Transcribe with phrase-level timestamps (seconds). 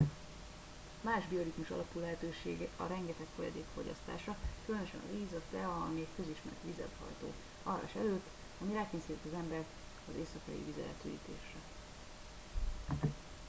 [1.03, 4.35] más bioritmus alapú lehetőség a rengeteg folyadék fogyasztása
[4.65, 8.27] különösen a víz a tea ami egy közismert vizelethajtó alvás előtt
[8.61, 9.69] ami rákényszeríti az embert
[10.09, 11.59] az éjszakai vizeletürítésre